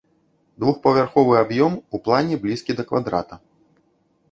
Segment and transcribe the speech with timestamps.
[0.61, 3.35] Двухпавярховы аб'ём, у плане блізкі да квадрата.